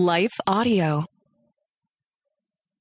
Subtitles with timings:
[0.00, 1.04] Life Audio.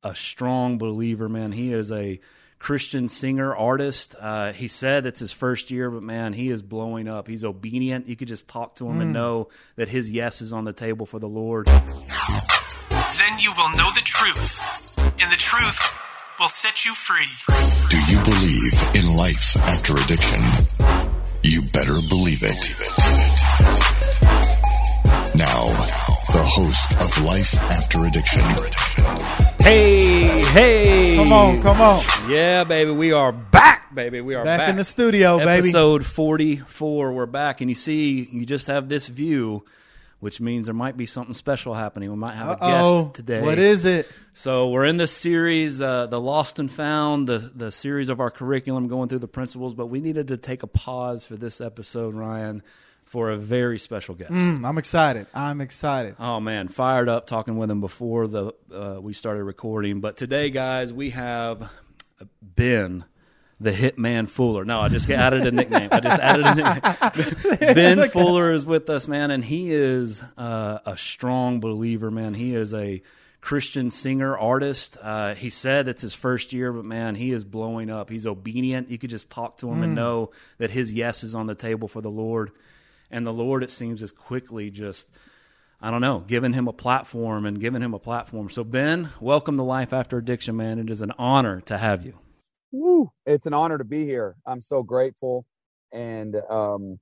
[0.03, 1.51] a strong believer, man.
[1.51, 2.21] He is a
[2.59, 4.15] Christian singer, artist.
[4.17, 7.27] Uh, he said it's his first year, but man, he is blowing up.
[7.27, 8.07] He's obedient.
[8.07, 11.05] You could just talk to him and know that his yes is on the table
[11.05, 11.65] for the Lord.
[11.67, 11.81] Then
[13.39, 15.77] you will know the truth, and the truth
[16.39, 17.27] will set you free.
[17.89, 20.39] Do you believe in life after addiction?
[21.43, 22.98] You better believe it.
[27.25, 28.41] Life After Addiction,
[29.61, 31.15] Hey, hey.
[31.17, 32.03] Come on, come on.
[32.29, 32.91] Yeah, baby.
[32.91, 34.21] We are back, baby.
[34.21, 34.69] We are Back back.
[34.69, 35.67] in the studio, baby.
[35.67, 37.11] Episode 44.
[37.11, 37.61] We're back.
[37.61, 39.65] And you see, you just have this view,
[40.19, 42.09] which means there might be something special happening.
[42.09, 43.03] We might have a Uh-oh.
[43.05, 43.41] guest today.
[43.41, 44.07] What is it?
[44.33, 48.31] So we're in this series, uh, the Lost and Found, the the series of our
[48.31, 49.73] curriculum, going through the principles.
[49.73, 52.63] But we needed to take a pause for this episode, Ryan,
[53.09, 54.31] for a very special guest.
[54.31, 55.25] Mm, I'm excited.
[55.33, 56.15] I'm excited.
[56.19, 59.99] Oh man, fired up talking with him before the uh, we started recording.
[59.99, 61.71] But today, guys, we have
[62.43, 63.05] Ben,
[63.59, 64.63] the Hitman Fuller.
[64.63, 65.89] No, I just added a nickname.
[65.91, 67.73] I just added a nickname.
[67.73, 72.35] ben Fuller is with us, man, and he is uh, a strong believer, man.
[72.35, 73.01] He is a
[73.41, 74.99] Christian singer, artist.
[75.01, 78.11] Uh, he said it's his first year, but man, he is blowing up.
[78.11, 78.91] He's obedient.
[78.91, 81.87] You could just talk to him and know that his yes is on the table
[81.87, 82.51] for the Lord.
[83.11, 85.09] And the Lord, it seems, is quickly just
[85.81, 88.49] I don't know, giving him a platform and giving him a platform.
[88.49, 90.77] So, Ben, welcome to Life After Addiction, man.
[90.77, 92.19] It is an honor to have you.
[92.73, 93.11] Woo.
[93.25, 94.35] It's an honor to be here.
[94.45, 95.45] I'm so grateful.
[95.93, 96.99] And um,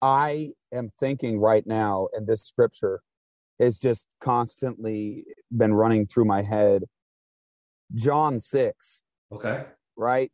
[0.00, 3.02] I am thinking right now, and this scripture
[3.60, 6.84] has just constantly been running through my head.
[7.94, 9.64] John 6, Okay.
[9.94, 10.32] right?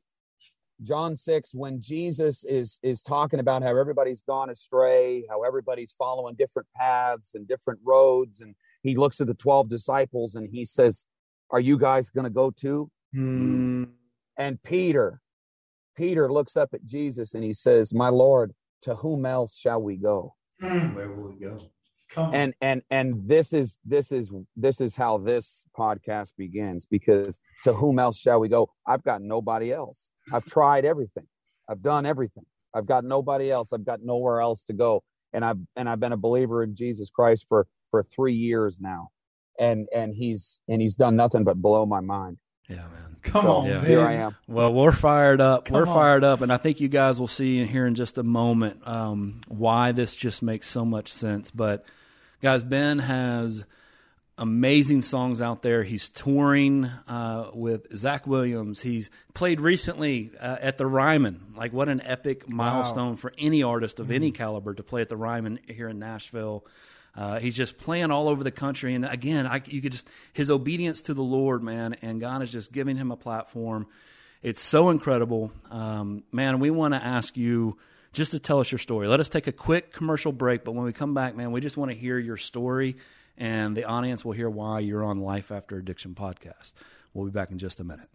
[0.82, 6.34] John 6, when Jesus is is talking about how everybody's gone astray, how everybody's following
[6.36, 11.06] different paths and different roads, and he looks at the 12 disciples and he says,
[11.50, 12.90] Are you guys gonna go too?
[13.12, 13.84] Hmm.
[14.36, 15.20] And Peter,
[15.96, 19.96] Peter looks up at Jesus and he says, "My Lord, to whom else shall we
[19.96, 21.70] go?" Where will we go?
[22.10, 27.38] Come And and and this is this is this is how this podcast begins because
[27.64, 28.70] to whom else shall we go?
[28.86, 30.10] I've got nobody else.
[30.32, 31.26] I've tried everything.
[31.68, 32.44] I've done everything.
[32.74, 33.72] I've got nobody else.
[33.72, 35.02] I've got nowhere else to go.
[35.32, 39.10] And I've and I've been a believer in Jesus Christ for for 3 years now.
[39.58, 42.38] And and he's and he's done nothing but blow my mind.
[42.68, 43.16] Yeah, man.
[43.22, 43.78] Come So on, yeah.
[43.78, 43.86] man.
[43.86, 44.36] here I am.
[44.48, 45.66] Well, we're fired up.
[45.66, 45.94] Come we're on.
[45.94, 49.40] fired up, and I think you guys will see here in just a moment um,
[49.48, 51.50] why this just makes so much sense.
[51.50, 51.84] But,
[52.40, 53.64] guys, Ben has
[54.40, 55.84] amazing songs out there.
[55.84, 58.80] He's touring uh, with Zach Williams.
[58.80, 61.52] He's played recently uh, at the Ryman.
[61.54, 65.16] Like, what an epic milestone for any artist of any caliber to play at the
[65.16, 66.66] Ryman here in Nashville.
[67.14, 70.50] Uh, he's just playing all over the country, and again, I, you could just his
[70.50, 73.88] obedience to the Lord, man, and God is just giving him a platform.
[74.42, 76.60] It's so incredible, um, man.
[76.60, 77.76] We want to ask you
[78.12, 79.06] just to tell us your story.
[79.08, 81.76] Let us take a quick commercial break, but when we come back, man, we just
[81.76, 82.96] want to hear your story,
[83.40, 86.74] and the audience will hear why you're on Life After Addiction podcast.
[87.14, 88.08] We'll be back in just a minute.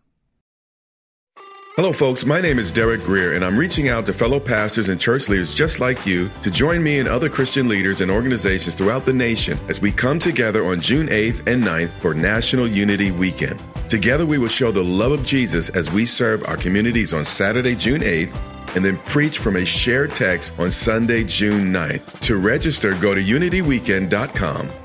[1.75, 2.25] Hello, folks.
[2.25, 5.53] My name is Derek Greer, and I'm reaching out to fellow pastors and church leaders
[5.53, 9.59] just like you to join me and other Christian leaders and organizations throughout the nation
[9.67, 13.61] as we come together on June 8th and 9th for National Unity Weekend.
[13.89, 17.75] Together, we will show the love of Jesus as we serve our communities on Saturday,
[17.75, 18.33] June 8th,
[18.77, 22.21] and then preach from a shared text on Sunday, June 9th.
[22.21, 24.84] To register, go to unityweekend.com.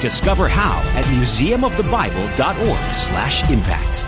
[0.00, 4.06] Discover how at museumofthebible.org/impact.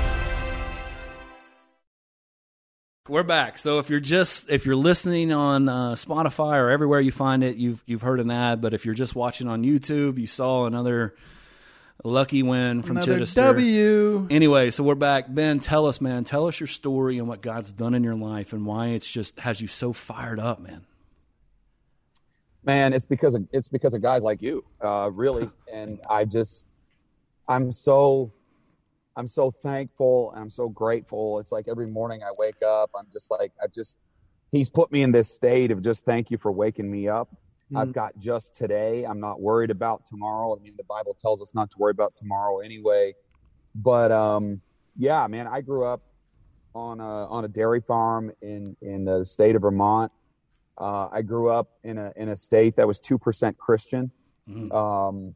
[3.09, 3.57] We're back.
[3.57, 7.57] So if you're just if you're listening on uh, Spotify or everywhere you find it,
[7.57, 8.61] you've you've heard an ad.
[8.61, 11.15] But if you're just watching on YouTube, you saw another
[12.05, 13.37] lucky win from Another Chittister.
[13.37, 14.27] W.
[14.31, 15.25] Anyway, so we're back.
[15.29, 16.25] Ben, tell us, man.
[16.25, 19.41] Tell us your story and what God's done in your life and why it's just
[19.41, 20.85] has you so fired up, man.
[22.69, 26.75] Man it's because of it's because of guys like you uh really and i just
[27.49, 28.31] i'm so
[29.17, 33.07] i'm so thankful and i'm so grateful it's like every morning i wake up i'm
[33.13, 33.99] just like i just
[34.53, 37.29] he's put me in this state of just thank you for waking me up
[37.77, 39.05] I've got just today.
[39.05, 40.57] I'm not worried about tomorrow.
[40.57, 43.15] I mean, the Bible tells us not to worry about tomorrow anyway.
[43.75, 44.63] But um,
[44.97, 46.01] yeah, man, I grew up
[46.75, 50.11] on a on a dairy farm in in the state of Vermont.
[50.79, 54.11] Uh, I grew up in a in a state that was two percent Christian.
[54.49, 54.73] Mhm.
[54.73, 55.35] Um,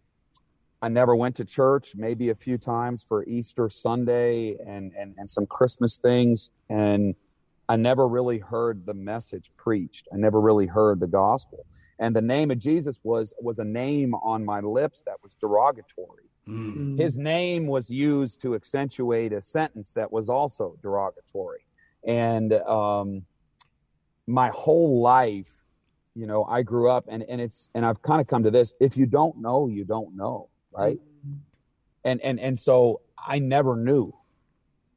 [0.80, 5.30] I never went to church, maybe a few times for Easter Sunday and and and
[5.30, 7.14] some Christmas things, and
[7.68, 10.08] I never really heard the message preached.
[10.12, 11.64] I never really heard the gospel.
[11.98, 16.24] And the name of Jesus was was a name on my lips that was derogatory.
[16.48, 16.98] Mm.
[16.98, 21.64] His name was used to accentuate a sentence that was also derogatory.
[22.04, 23.24] And um,
[24.26, 25.50] my whole life,
[26.14, 28.74] you know, I grew up and, and it's and I've kind of come to this.
[28.80, 30.98] If you don't know, you don't know, right?
[32.04, 34.14] And and and so I never knew.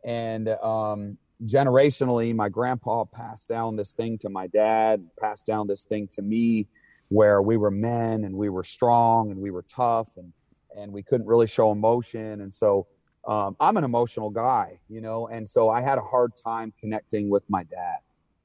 [0.03, 5.83] And um generationally, my grandpa passed down this thing to my dad, passed down this
[5.83, 6.67] thing to me
[7.09, 10.33] where we were men and we were strong and we were tough and
[10.77, 12.41] and we couldn't really show emotion.
[12.41, 12.87] And so
[13.27, 17.29] um, I'm an emotional guy, you know, and so I had a hard time connecting
[17.29, 17.97] with my dad.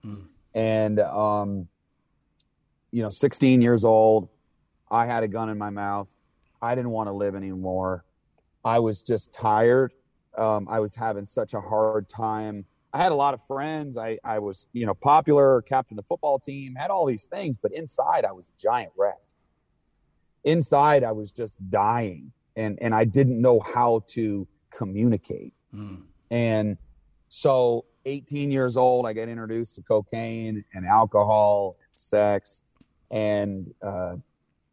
[0.07, 0.27] Mm.
[0.55, 1.69] And, um,
[2.91, 4.29] you know, 16 years old,
[4.91, 6.13] I had a gun in my mouth.
[6.61, 8.05] I didn't want to live anymore.
[8.65, 9.93] I was just tired.
[10.37, 12.65] Um, I was having such a hard time.
[12.93, 13.97] I had a lot of friends.
[13.97, 17.57] I, I was, you know, popular, captain of the football team, had all these things,
[17.57, 19.19] but inside I was a giant wreck
[20.45, 25.53] inside I was just dying and and I didn't know how to communicate.
[25.75, 26.03] Mm.
[26.31, 26.77] And
[27.29, 32.63] so 18 years old I get introduced to cocaine and alcohol, and sex
[33.11, 34.17] and uh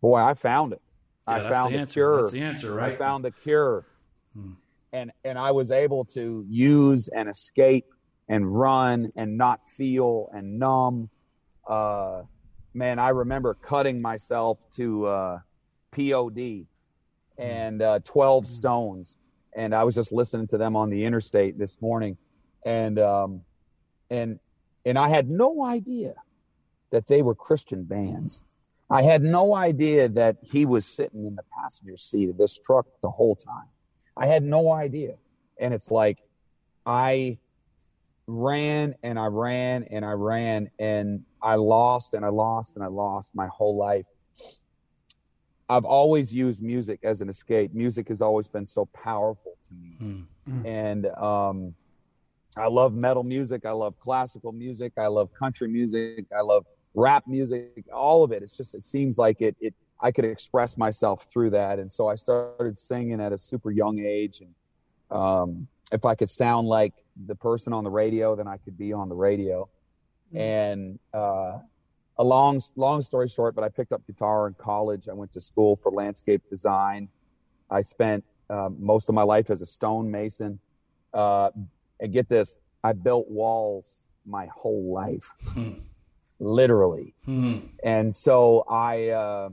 [0.02, 0.82] boy I found it.
[1.28, 2.22] Yeah, I found the the, cure.
[2.22, 2.94] That's the answer, right?
[2.94, 3.86] I found the cure.
[4.34, 4.52] Hmm.
[4.94, 7.86] And and I was able to use and escape
[8.30, 11.10] and run and not feel and numb.
[11.68, 12.24] Uh
[12.74, 15.40] man, I remember cutting myself to uh
[15.92, 16.68] POD
[17.38, 19.18] and uh, 12 Stones.
[19.56, 22.18] And I was just listening to them on the interstate this morning.
[22.68, 23.42] And, um,
[24.10, 24.40] and,
[24.86, 26.16] and I had no idea
[26.90, 28.44] that they were Christian bands.
[28.90, 32.86] I had no idea that he was sitting in the passenger seat of this truck
[33.02, 33.70] the whole time.
[34.18, 35.16] I had no idea.
[35.58, 36.18] And it's like,
[36.86, 37.38] I
[38.28, 42.88] ran and I ran and I ran and I lost and I lost and I
[42.88, 44.06] lost my whole life.
[45.70, 47.74] I've always used music as an escape.
[47.74, 50.26] Music has always been so powerful to me.
[50.50, 50.66] Mm.
[50.66, 51.76] And um,
[52.60, 53.66] I love metal music.
[53.66, 54.94] I love classical music.
[54.98, 56.26] I love country music.
[56.36, 57.86] I love rap music.
[57.94, 58.44] All of it.
[58.44, 61.80] It's just, it seems like it, it, I could express myself through that.
[61.80, 64.42] And so I started singing at a super young age.
[64.42, 66.94] And um, if I could sound like
[67.26, 69.70] the person on the radio, then I could be on the radio.
[70.34, 71.60] And uh,
[72.20, 75.08] a long, long story short, but I picked up guitar in college.
[75.08, 77.10] I went to school for landscape design.
[77.70, 80.60] I spent um, most of my life as a stonemason.
[81.14, 81.52] Uh,
[82.00, 85.72] and get this, I built walls my whole life, Hmm.
[86.40, 87.14] literally.
[87.26, 87.58] Hmm.
[87.84, 89.50] and so i uh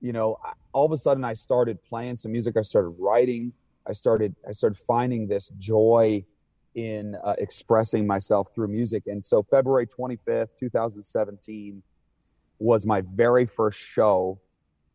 [0.00, 0.38] you know
[0.72, 2.56] all of a sudden i started playing some music.
[2.56, 3.52] I started writing.
[3.86, 6.24] I started i started finding this joy
[6.74, 9.04] in uh, expressing myself through music.
[9.06, 11.82] And so february 25th 2017
[12.58, 14.40] was my very first show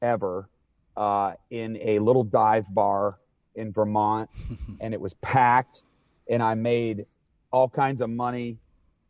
[0.01, 0.49] ever
[0.97, 3.19] uh, in a little dive bar
[3.55, 4.29] in vermont.
[4.81, 5.83] And it was packed
[6.29, 7.05] and i made
[7.51, 8.57] all kinds of money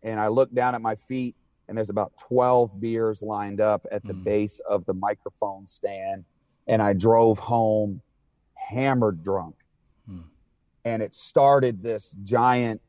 [0.03, 1.35] and i looked down at my feet
[1.67, 4.23] and there's about 12 beers lined up at the Mm.
[4.23, 6.23] base of the microphone stand
[6.67, 8.01] and i drove home
[8.55, 9.55] hammered drunk
[10.09, 10.23] Mm.
[10.85, 12.81] and it started this giant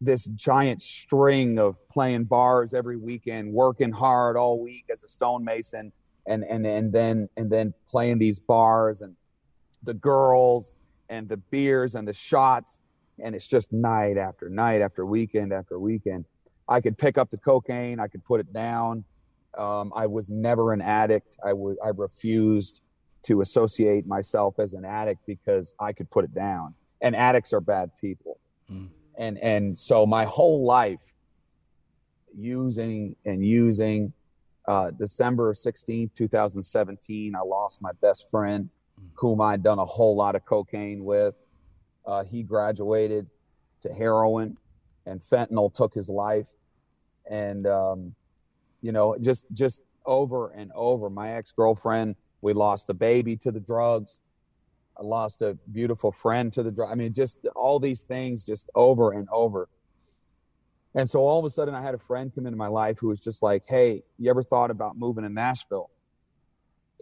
[0.00, 5.92] this giant string of playing bars every weekend working hard all week as a stonemason
[6.26, 9.14] and and and then and then playing these bars and
[9.82, 10.74] the girls
[11.10, 12.80] and the beers and the shots
[13.22, 16.24] and it's just night after night after weekend after weekend
[16.70, 19.04] I could pick up the cocaine, I could put it down.
[19.58, 21.36] Um, I was never an addict.
[21.44, 22.82] I would I refused
[23.24, 26.74] to associate myself as an addict because I could put it down.
[27.00, 28.38] And addicts are bad people.
[28.70, 28.88] Mm.
[29.18, 31.02] And and so my whole life
[32.38, 34.12] using and using
[34.68, 38.70] uh, December 16th, 2017, I lost my best friend
[39.14, 41.34] whom I'd done a whole lot of cocaine with.
[42.06, 43.26] Uh, he graduated
[43.82, 44.56] to heroin
[45.06, 46.48] and fentanyl took his life
[47.30, 48.14] and um,
[48.82, 53.60] you know just just over and over my ex-girlfriend we lost a baby to the
[53.60, 54.20] drugs
[54.98, 58.68] i lost a beautiful friend to the drug i mean just all these things just
[58.74, 59.68] over and over
[60.94, 63.08] And so all of a sudden, I had a friend come into my life who
[63.08, 65.90] was just like, "Hey, you ever thought about moving to Nashville?"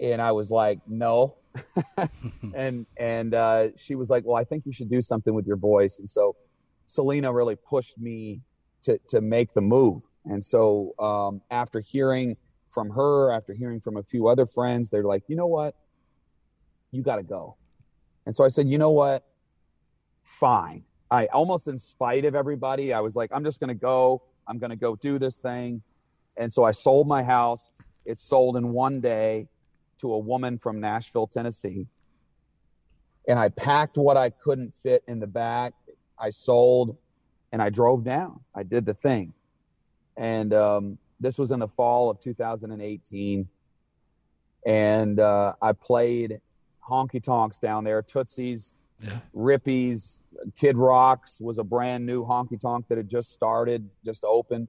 [0.00, 1.36] And I was like, "No."
[2.54, 5.56] and and uh, she was like, "Well, I think you should do something with your
[5.56, 6.36] voice." And so
[6.86, 8.40] Selena really pushed me
[8.82, 10.02] to to make the move.
[10.24, 12.36] And so um, after hearing
[12.70, 15.74] from her, after hearing from a few other friends, they're like, "You know what?
[16.90, 17.56] You got to go."
[18.26, 19.24] And so I said, "You know what?
[20.22, 24.22] Fine." I almost in spite of everybody, I was like, I'm just going to go.
[24.46, 25.82] I'm going to go do this thing.
[26.36, 27.72] And so I sold my house.
[28.04, 29.48] It sold in one day
[29.98, 31.86] to a woman from Nashville, Tennessee.
[33.26, 35.74] And I packed what I couldn't fit in the back.
[36.18, 36.96] I sold
[37.52, 38.40] and I drove down.
[38.54, 39.32] I did the thing.
[40.16, 43.48] And um, this was in the fall of 2018.
[44.66, 46.40] And uh, I played
[46.88, 49.18] honky tonks down there, Tootsie's, Yeah.
[49.32, 50.22] Rippy's,
[50.56, 54.68] Kid Rock's was a brand new honky tonk that had just started, just opened.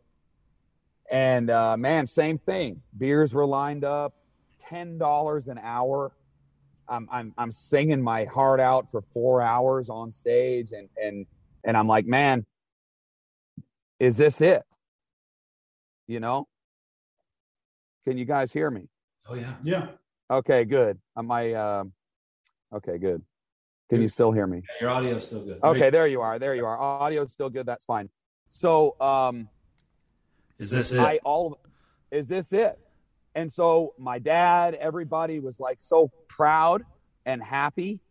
[1.10, 2.82] And uh, man, same thing.
[2.98, 4.14] Beers were lined up,
[4.70, 6.12] ten dollars an hour.
[6.88, 11.26] I'm, I'm I'm singing my heart out for four hours on stage, and and
[11.64, 12.46] and I'm like, man,
[14.00, 14.64] is this it?
[16.08, 16.48] You know?
[18.08, 18.88] Can you guys hear me?
[19.28, 19.54] Oh yeah.
[19.62, 19.88] Yeah.
[20.32, 21.00] Okay, good.
[21.18, 21.54] Am I?
[21.54, 21.94] Um,
[22.74, 23.22] okay, good.
[23.90, 24.62] Can you still hear me?
[24.80, 25.60] Your audio's still good.
[25.64, 26.38] Okay, there you are.
[26.38, 26.80] There you are.
[26.80, 27.66] Audio's still good.
[27.66, 28.10] That's fine.
[28.52, 29.50] So, um,
[30.60, 31.00] Is this it?
[31.00, 31.60] I all
[32.12, 32.80] is this it?
[33.40, 36.84] And so my dad, everybody was like so proud
[37.26, 38.02] and happy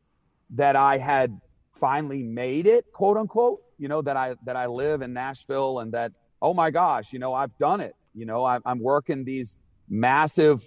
[0.54, 1.38] that I had
[1.78, 3.60] finally made it, quote unquote.
[3.76, 7.18] You know that I that I live in Nashville and that oh my gosh, you
[7.18, 7.94] know I've done it.
[8.14, 10.66] You know I'm, I'm working these massive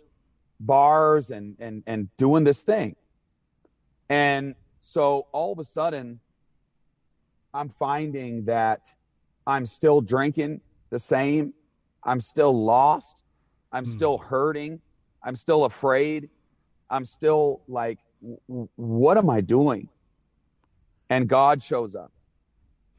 [0.59, 2.95] bars and and and doing this thing.
[4.09, 6.19] And so all of a sudden,
[7.51, 8.93] I'm finding that
[9.47, 11.55] I'm still drinking the same.
[12.03, 13.20] I'm still lost.
[13.71, 13.91] I'm hmm.
[13.91, 14.81] still hurting.
[15.23, 16.29] I'm still afraid.
[16.89, 17.99] I'm still like,
[18.75, 19.89] what am I doing?
[21.09, 22.11] And God shows up.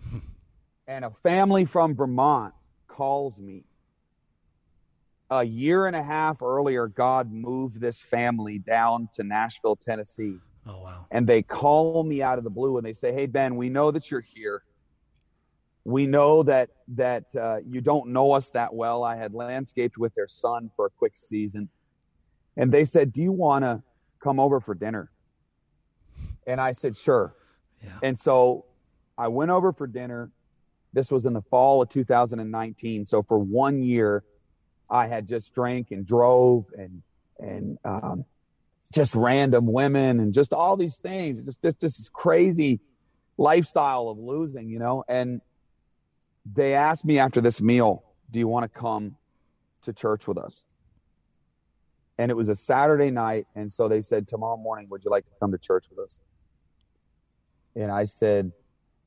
[0.86, 2.54] and a family from Vermont
[2.88, 3.64] calls me.
[5.30, 10.80] A year and a half earlier, God moved this family down to Nashville, Tennessee oh
[10.80, 11.06] wow.
[11.10, 13.90] and they call me out of the blue and they say, "Hey Ben, we know
[13.90, 14.62] that you're here.
[15.84, 19.02] We know that that uh, you don't know us that well.
[19.02, 21.68] I had landscaped with their son for a quick season,
[22.56, 23.82] and they said, "Do you want to
[24.22, 25.10] come over for dinner?"
[26.46, 27.34] And I said, "Sure."
[27.82, 27.90] Yeah.
[28.02, 28.66] And so
[29.18, 30.30] I went over for dinner.
[30.92, 33.06] This was in the fall of 2019.
[33.06, 34.22] So for one year,
[34.88, 37.02] I had just drank and drove and
[37.40, 38.24] and um,
[38.92, 41.40] just random women and just all these things.
[41.40, 42.80] Just just just this crazy
[43.38, 45.02] lifestyle of losing, you know.
[45.08, 45.40] And
[46.44, 49.16] they asked me after this meal, "Do you want to come
[49.82, 50.64] to church with us?"
[52.18, 55.24] And it was a Saturday night, and so they said, "Tomorrow morning, would you like
[55.24, 56.20] to come to church with us?"
[57.74, 58.52] And I said,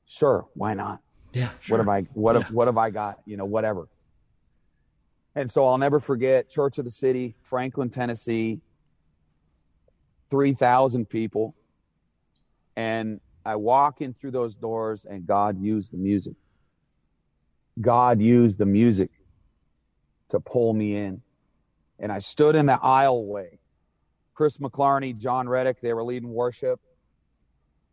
[0.06, 1.00] "Sure, why not?"
[1.32, 1.50] Yeah.
[1.60, 1.78] sure.
[1.78, 2.42] What have I what Yeah.
[2.42, 3.20] have what have I got?
[3.26, 3.88] You know, whatever.
[5.34, 8.62] And so I'll never forget Church of the City, Franklin, Tennessee,
[10.30, 11.54] three thousand people.
[12.74, 16.34] And I walk in through those doors and God used the music.
[17.80, 19.10] God used the music
[20.30, 21.22] to pull me in.
[21.98, 23.58] And I stood in the aisleway.
[24.34, 26.80] Chris McClarney, John Reddick, they were leading worship.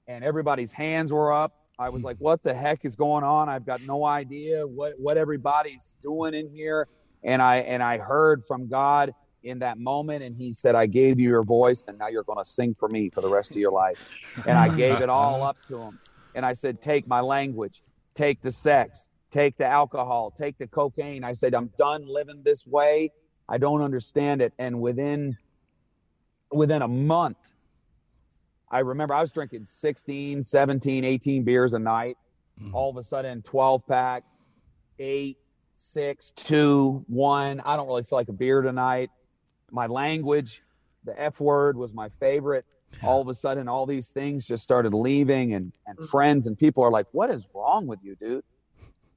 [0.07, 1.53] And everybody's hands were up.
[1.79, 3.49] I was like, what the heck is going on?
[3.49, 6.87] I've got no idea what, what everybody's doing in here.
[7.23, 9.13] And I and I heard from God
[9.43, 12.45] in that moment, and he said, I gave you your voice, and now you're gonna
[12.45, 14.09] sing for me for the rest of your life.
[14.45, 15.99] And I gave it all up to him.
[16.35, 17.81] And I said, Take my language,
[18.13, 21.23] take the sex, take the alcohol, take the cocaine.
[21.23, 23.11] I said, I'm done living this way.
[23.49, 24.53] I don't understand it.
[24.59, 25.37] And within
[26.51, 27.37] within a month,
[28.69, 32.15] I remember I was drinking 16, 17, 18 beers a night.
[32.61, 32.75] Mm-hmm.
[32.75, 34.23] All of a sudden, 12 pack,
[34.99, 35.37] eight,
[35.73, 37.59] six, two, one.
[37.65, 39.09] I don't really feel like a beer tonight.
[39.71, 40.61] My language,
[41.03, 42.65] the F word was my favorite.
[43.01, 46.05] All of a sudden, all these things just started leaving, and, and mm-hmm.
[46.05, 48.43] friends and people are like, What is wrong with you, dude?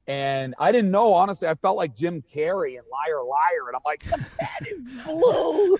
[0.08, 1.48] And I didn't know, honestly.
[1.48, 3.68] I felt like Jim Carrey and Liar Liar.
[3.68, 5.76] And I'm like, The bed is blue.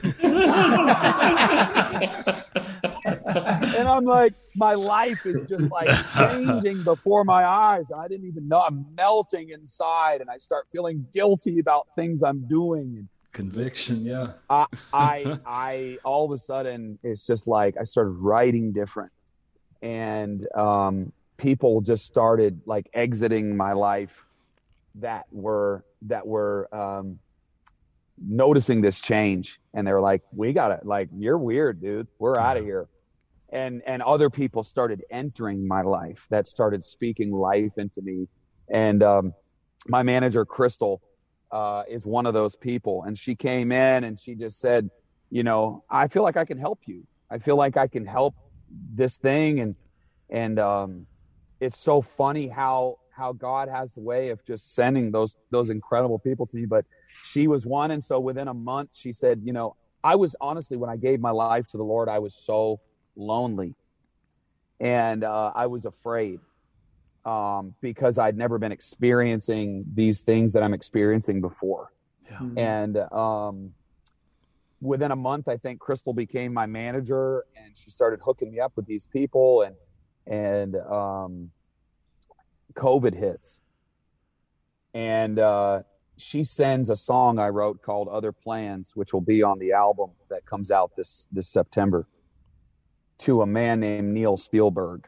[3.76, 7.90] and I'm like, my life is just like changing before my eyes.
[7.90, 10.20] And I didn't even know I'm melting inside.
[10.20, 12.96] And I start feeling guilty about things I'm doing.
[12.96, 14.04] And Conviction.
[14.06, 14.32] Yeah.
[14.48, 19.12] I, I, I, all of a sudden, it's just like I started writing different,
[19.82, 24.24] and um, people just started like exiting my life
[24.96, 27.18] that were that were um,
[28.18, 32.08] noticing this change, and they were like, "We gotta like, you're weird, dude.
[32.18, 32.88] We're out of here."
[33.50, 38.28] And and other people started entering my life that started speaking life into me,
[38.68, 39.34] and um,
[39.86, 41.00] my manager Crystal
[41.50, 44.90] uh, is one of those people, and she came in and she just said,
[45.30, 47.06] "You know, I feel like I can help you.
[47.30, 48.34] I feel like I can help
[48.94, 49.76] this thing," and
[50.30, 51.06] and um,
[51.60, 56.18] it's so funny how how God has the way of just sending those those incredible
[56.18, 56.66] people to you.
[56.66, 56.84] But
[57.24, 60.76] she was one, and so within a month, she said, "You know, I was honestly
[60.76, 62.80] when I gave my life to the Lord, I was so
[63.16, 63.74] lonely,
[64.80, 66.40] and uh, I was afraid."
[67.26, 71.92] um, because I'd never been experiencing these things that I'm experiencing before.
[72.30, 72.40] Yeah.
[72.56, 73.72] And um,
[74.80, 78.72] within a month, I think Crystal became my manager, and she started hooking me up
[78.76, 79.74] with these people, and
[80.26, 81.50] and um,
[82.74, 83.60] COVID hits,
[84.94, 85.82] and uh,
[86.16, 90.10] she sends a song I wrote called "Other Plans," which will be on the album
[90.28, 92.06] that comes out this this September,
[93.18, 95.06] to a man named Neil Spielberg.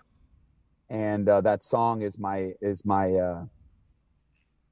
[0.90, 3.44] And uh, that song is my is my uh,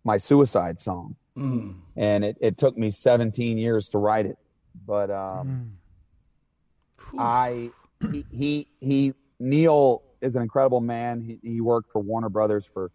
[0.05, 1.75] my suicide song, Mm.
[1.97, 4.39] and it, it took me 17 years to write it,
[4.87, 5.73] but um,
[7.19, 7.71] I
[8.11, 11.21] he, he he Neil is an incredible man.
[11.21, 12.91] He, he worked for Warner Brothers for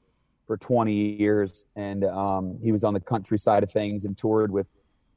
[0.48, 4.52] for 20 years, and um, he was on the country side of things and toured
[4.52, 4.68] with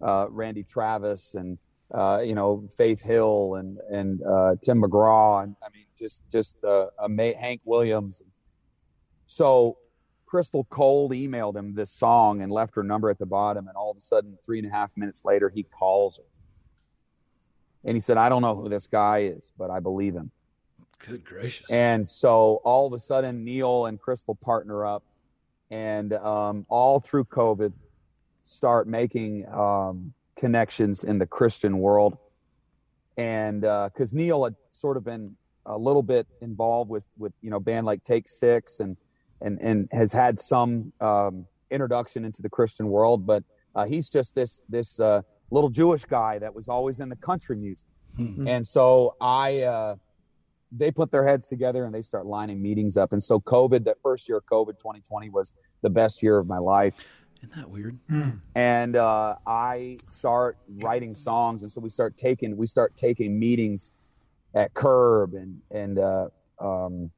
[0.01, 1.59] uh, Randy Travis and
[1.93, 6.63] uh, you know Faith Hill and and uh, Tim McGraw, and I mean just just
[6.65, 8.23] uh, Hank Williams.
[9.27, 9.79] So
[10.27, 13.91] Crystal Cold emailed him this song and left her number at the bottom, and all
[13.91, 16.25] of a sudden, three and a half minutes later, he calls her.
[17.85, 20.33] And he said, I don't know who this guy is, but I believe him.
[21.07, 21.71] Good gracious.
[21.71, 25.03] And so all of a sudden, Neil and Crystal partner up,
[25.71, 27.73] and um, all through COVID,
[28.45, 32.19] start making um, connections in the Christian world.
[33.17, 37.61] And because Neil had sort of been a little bit involved with with you know
[37.61, 38.97] band like Take Six and
[39.41, 44.35] and and has had some um, introduction into the Christian world, but uh, he's just
[44.35, 47.87] this this uh, little Jewish guy that was always in the country music.
[48.47, 49.97] And so I, uh,
[50.77, 53.13] they put their heads together and they start lining meetings up.
[53.13, 56.59] And so COVID, that first year of COVID, 2020 was the best year of my
[56.59, 56.95] life.
[57.39, 57.99] Isn't that weird?
[58.55, 61.63] And uh, I start writing songs.
[61.63, 63.93] And so we start taking, we start taking meetings
[64.55, 66.29] at Curb and, and, uh,
[66.61, 67.11] um,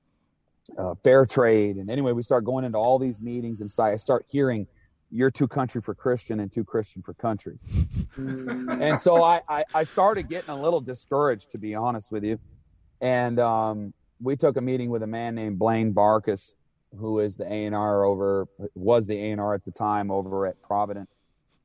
[0.77, 1.77] uh, Fair Trade.
[1.77, 4.67] And anyway, we start going into all these meetings and st- I start hearing
[5.13, 7.59] you're too country for Christian and too Christian for country.
[8.17, 12.41] and so I, I, I started getting a little discouraged, to be honest with you.
[13.01, 16.55] And um, we took a meeting with a man named Blaine Barcus,
[16.99, 21.09] who is the A&R over, was the A&R at the time over at Provident,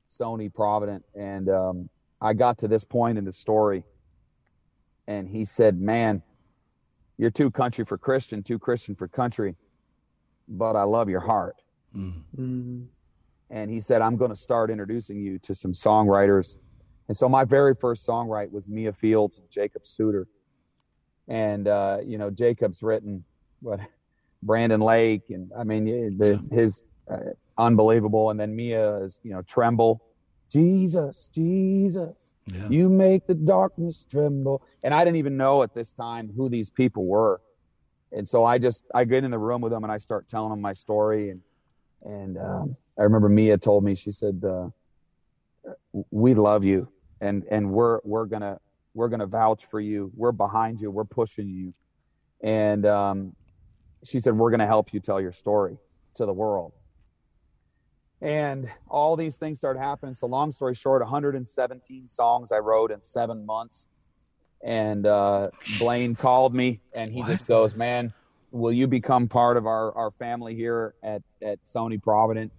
[0.10, 1.06] Sony Provident.
[1.16, 1.90] And um,
[2.20, 3.84] I got to this point in the story,
[5.08, 6.22] and he said, man,
[7.18, 9.56] you're too country for Christian, too Christian for country,
[10.48, 11.56] but I love your heart
[11.96, 12.88] Mm.
[13.50, 16.56] and he said, I'm going to start introducing you to some songwriters.
[17.10, 20.28] And so my very first songwrite was Mia Fieldes and Jacob Sooter.
[21.28, 23.24] And, uh, you know, Jacob's written
[23.62, 23.80] what
[24.44, 25.86] Brandon Lake and I mean,
[26.18, 27.18] the, his uh,
[27.58, 28.30] unbelievable.
[28.30, 30.02] And then Mia is, you know, Tremble,
[30.52, 32.68] Jesus, Jesus, Yeah.
[32.70, 34.64] you make the darkness tremble.
[34.84, 37.42] And I didn't even know at this time who these people were.
[38.12, 40.50] And so I just, I get in the room with them and I start telling
[40.50, 41.30] them my story.
[41.30, 41.42] And,
[42.04, 44.70] and um, I remember Mia told me, she said, uh,
[46.10, 46.90] we love you
[47.22, 48.58] and, and we're, we're going to,
[48.94, 50.12] we're going to vouch for you.
[50.16, 50.92] We're behind you.
[50.92, 51.74] We're pushing you.
[52.44, 53.36] And um,
[54.04, 55.78] she said, we're going to help you tell your story
[56.16, 56.74] to the world.
[58.22, 60.14] And all these things started happening.
[60.14, 63.88] So long story short, 117 songs I wrote in seven months.
[64.64, 65.50] And uh,
[65.80, 67.30] Blaine called me and he What?
[67.30, 68.14] just goes, man,
[68.52, 72.52] will you become part of our, our family here at, at Sony Provident?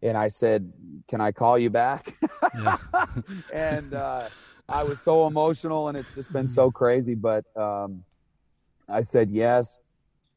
[0.00, 0.72] And I said,
[1.08, 2.16] can I call you back?
[2.54, 2.76] Yeah.
[3.52, 4.28] and uh,
[4.68, 7.14] I was so emotional, and it's just been so crazy.
[7.14, 8.04] But um,
[8.88, 9.80] I said yes,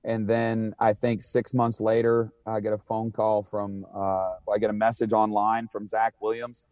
[0.04, 4.58] and then I think six months later, I get a phone call from, uh, I
[4.60, 6.66] get a message online from Zach Williams,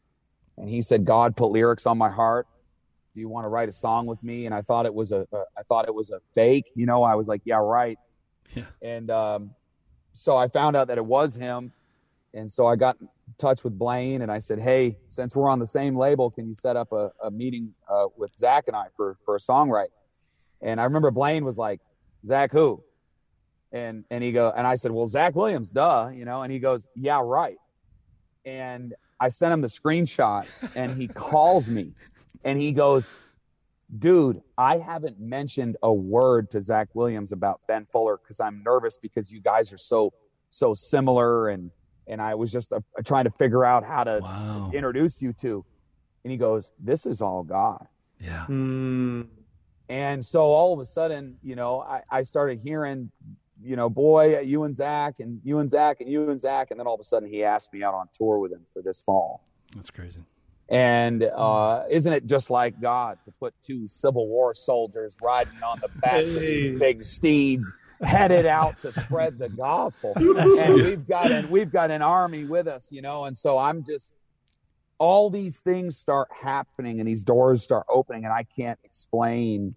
[0.58, 2.48] and he said, "God put lyrics on my heart.
[3.14, 5.28] Do you want to write a song with me?" And I thought it was a,
[5.32, 6.66] a I thought it was a fake.
[6.76, 7.98] You know, I was like, "Yeah, right."
[8.56, 8.66] Yeah.
[8.82, 9.52] And um,
[10.14, 11.72] so I found out that it was him.
[12.34, 15.60] And so I got in touch with Blaine and I said, Hey, since we're on
[15.60, 18.88] the same label, can you set up a, a meeting uh, with Zach and I
[18.98, 19.92] for, for a songwrite?
[20.62, 21.80] And I remember Blaine was like,
[22.26, 22.84] Zach who?
[23.72, 26.60] And and he go and I said, Well, Zach Williams, duh, you know, and he
[26.60, 27.58] goes, Yeah, right.
[28.46, 31.94] and I sent him the screenshot, and he calls me,
[32.44, 33.12] and he goes,
[34.00, 38.98] "Dude, I haven't mentioned a word to Zach Williams about Ben Fuller because I'm nervous
[38.98, 40.12] because you guys are so
[40.50, 41.72] so similar, and
[42.08, 44.72] and I was just uh, trying to figure out how to Wow.
[44.74, 45.66] introduce you to."
[46.24, 47.88] And he goes, "This is all God."
[48.20, 48.46] Yeah.
[48.48, 49.28] Mm.
[49.90, 53.12] And so all of a sudden, you know, I, I started hearing,
[53.62, 56.72] you know, boy, you and Zach and you and Zach and you and Zach.
[56.72, 58.82] And then all of a sudden he asked me out on tour with him for
[58.82, 59.46] this fall.
[59.76, 60.22] That's crazy.
[60.70, 65.80] And uh, isn't it just like God to put two Civil War soldiers riding on
[65.82, 67.72] the backs of these big steeds,
[68.04, 70.14] headed out to spread the gospel?
[70.18, 73.26] and we've got an we've got an army with us, you know.
[73.26, 74.14] And so I'm just
[75.00, 79.76] all these things start happening and these doors start opening, and I can't explain.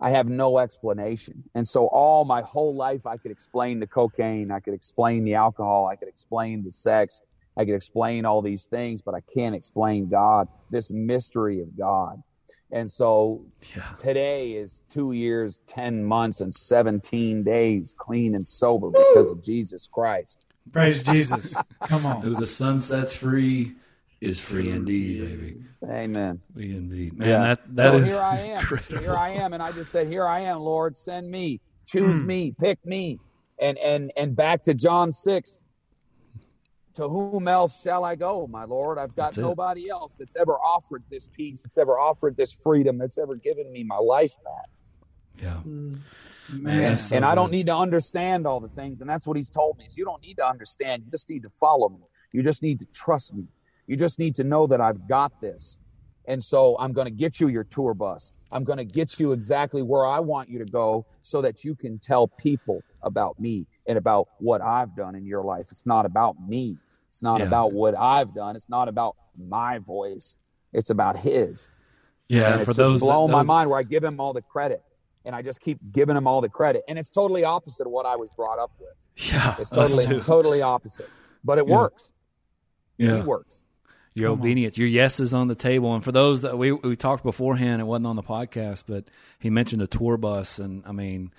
[0.00, 1.44] I have no explanation.
[1.54, 5.34] And so all my whole life I could explain the cocaine, I could explain the
[5.34, 7.22] alcohol, I could explain the sex,
[7.56, 12.20] I could explain all these things, but I can't explain God, this mystery of God.
[12.72, 13.44] And so
[13.76, 13.82] Yeah.
[13.98, 19.88] today is two years, 10 months, and 17 days clean and sober because of Jesus
[19.92, 20.46] Christ.
[20.72, 21.62] Praise Jesus.
[21.86, 22.22] Come on.
[22.22, 23.74] Who the Son sets free
[24.20, 25.64] is free indeed, baby.
[25.86, 26.40] Amen.
[26.54, 27.18] We indeed.
[27.18, 27.42] Man, Yeah.
[27.42, 28.60] that that so is here I am.
[28.60, 28.98] incredible.
[29.00, 29.52] Here I am.
[29.52, 32.28] And I just said, Here I am, Lord, send me, choose Hmm.
[32.28, 33.18] me, pick me.
[33.60, 35.60] And and and back to John six.
[36.96, 38.98] To whom else shall I go, my Lord?
[38.98, 39.42] I've got That's it.
[39.42, 43.72] nobody else that's ever offered this peace, that's ever offered this freedom, that's ever given
[43.72, 44.68] me my life back.
[45.42, 45.60] Yeah.
[45.66, 45.98] Mm.
[46.50, 46.82] Man.
[46.82, 49.00] and, so and I don't need to understand all the things.
[49.00, 51.02] And that's what he's told me is you don't need to understand.
[51.04, 52.00] You just need to follow me.
[52.32, 53.46] You just need to trust me.
[53.86, 55.78] You just need to know that I've got this.
[56.26, 58.32] And so I'm going to get you your tour bus.
[58.50, 61.74] I'm going to get you exactly where I want you to go so that you
[61.74, 65.66] can tell people about me and about what I've done in your life.
[65.70, 66.78] It's not about me.
[67.08, 67.46] It's not Yeah.
[67.46, 68.56] about what I've done.
[68.56, 70.36] It's not about my voice.
[70.72, 71.68] It's about his.
[72.28, 72.56] Yeah.
[72.58, 74.82] And for those, blowing my mind where I give him all the credit.
[75.24, 76.82] And I just keep giving him all the credit.
[76.88, 79.30] And it's totally opposite of what I was brought up with.
[79.32, 79.56] Yeah.
[79.58, 81.08] It's totally totally opposite.
[81.44, 81.76] But it Yeah.
[81.76, 82.08] works.
[82.98, 83.16] Yeah.
[83.16, 83.64] He works.
[84.14, 84.38] Your Come on.
[84.40, 85.94] obedience, your yes is on the table.
[85.94, 89.04] And for those that we we talked beforehand, it wasn't on the podcast, but
[89.38, 91.32] he mentioned a tour bus, and I mean,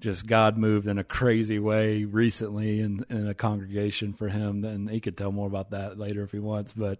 [0.00, 4.64] just God moved in a crazy way recently in, in a congregation for him.
[4.64, 6.98] And he could tell more about that later if he wants, but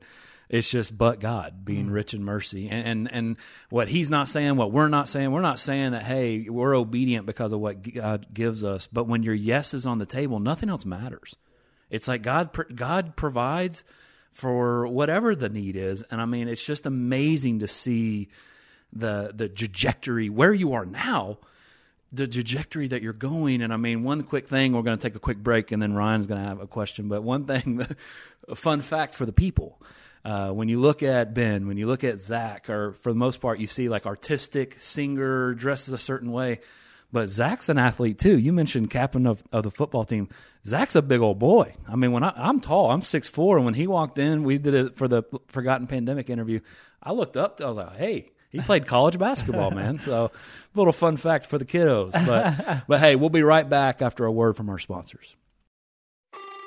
[0.50, 1.92] it's just but God being mm.
[1.92, 2.68] rich in mercy.
[2.68, 3.36] And, and and
[3.70, 7.24] what he's not saying, what we're not saying, we're not saying that hey, we're obedient
[7.24, 8.86] because of what God gives us.
[8.86, 11.36] But when your yes is on the table, nothing else matters.
[11.88, 13.84] It's like God God provides
[14.32, 18.28] for whatever the need is, and I mean, it's just amazing to see
[18.92, 21.38] the the trajectory where you are now
[22.12, 23.62] the trajectory that you're going.
[23.62, 25.94] And I mean, one quick thing, we're going to take a quick break and then
[25.94, 27.08] Ryan's going to have a question.
[27.08, 27.86] But one thing,
[28.48, 29.80] a fun fact for the people.
[30.24, 33.40] Uh, when you look at Ben, when you look at Zach, or for the most
[33.40, 36.60] part, you see like artistic singer dresses a certain way.
[37.12, 38.38] But Zach's an athlete too.
[38.38, 40.28] You mentioned captain of, of the football team.
[40.64, 41.74] Zach's a big old boy.
[41.88, 44.58] I mean, when I, I'm tall, I'm six four, and when he walked in, we
[44.58, 46.60] did it for the Forgotten Pandemic interview.
[47.02, 49.98] I looked up, to, I was like, hey, he played college basketball, man.
[49.98, 50.30] So,
[50.74, 52.12] little fun fact for the kiddos.
[52.12, 55.36] But, but hey, we'll be right back after a word from our sponsors.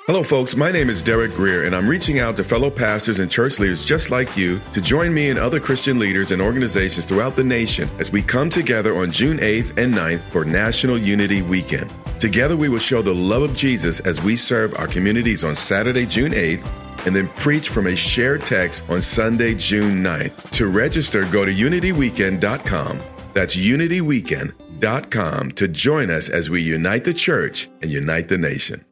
[0.06, 0.54] Hello, folks.
[0.54, 3.86] My name is Derek Greer, and I'm reaching out to fellow pastors and church leaders
[3.86, 7.88] just like you to join me and other Christian leaders and organizations throughout the nation
[7.98, 11.90] as we come together on June 8th and 9th for National Unity Weekend.
[12.20, 16.04] Together, we will show the love of Jesus as we serve our communities on Saturday,
[16.04, 16.66] June 8th,
[17.06, 20.50] and then preach from a shared text on Sunday, June 9th.
[20.52, 23.00] To register, go to unityweekend.com.
[23.32, 28.84] That's unityweekend.com to join us as we unite the church and unite the nation.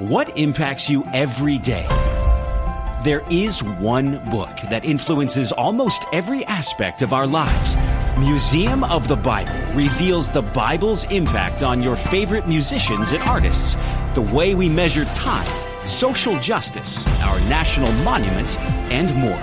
[0.00, 1.86] What impacts you every day?
[3.04, 7.76] There is one book that influences almost every aspect of our lives.
[8.18, 13.76] Museum of the Bible reveals the Bible's impact on your favorite musicians and artists,
[14.14, 15.46] the way we measure time,
[15.88, 18.58] social justice, our national monuments,
[18.90, 19.42] and more.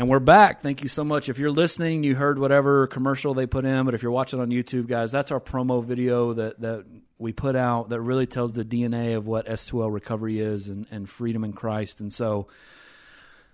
[0.00, 0.62] And we're back.
[0.62, 1.28] Thank you so much.
[1.28, 4.48] If you're listening, you heard whatever commercial they put in, but if you're watching on
[4.48, 6.86] YouTube, guys, that's our promo video that, that
[7.18, 11.06] we put out that really tells the DNA of what S2L recovery is and, and
[11.06, 12.00] freedom in Christ.
[12.00, 12.48] And so,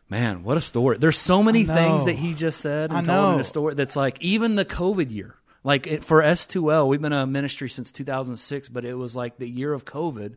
[0.09, 0.99] man, what a story.
[0.99, 3.97] There's so many things that he just said and I told in a story that's
[3.97, 5.35] like even the COVID year.
[5.65, 9.49] Like it, for S2L, we've been a ministry since 2006, but it was like the
[9.49, 10.37] year of COVID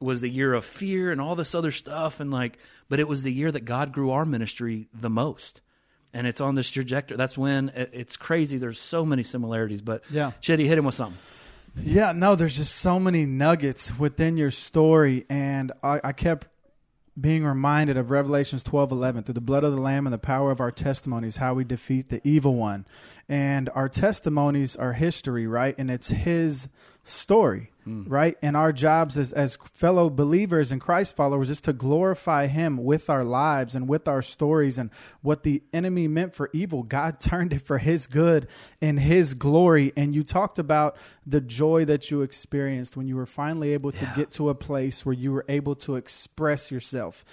[0.00, 2.58] was the year of fear and all this other stuff and like
[2.90, 5.62] but it was the year that God grew our ministry the most
[6.14, 7.16] and it's on this trajectory.
[7.16, 8.56] That's when it, it's crazy.
[8.56, 9.82] There's so many similarities.
[9.82, 10.30] But Yeah.
[10.40, 11.18] Chitty, hit him with something.
[11.76, 16.46] Yeah, no, there's just so many nuggets within your story, and I, I kept
[17.20, 19.22] being reminded of Revelations twelve eleven.
[19.22, 22.08] Through the blood of the Lamb and the power of our testimonies, how we defeat
[22.08, 22.86] the evil one.
[23.28, 25.74] And our testimonies are history, right?
[25.78, 26.68] And it's his
[27.04, 28.04] story, hmm.
[28.08, 28.36] right?
[28.42, 33.10] And our jobs as, as fellow believers and Christ followers is to glorify him with
[33.10, 36.82] our lives and with our stories and what the enemy meant for evil.
[36.82, 38.48] God turned it for his good
[38.80, 39.92] and his glory.
[39.96, 44.12] And you talked about the joy that you experienced when you were finally able to
[44.16, 47.24] get to a place where you were able to express yourself.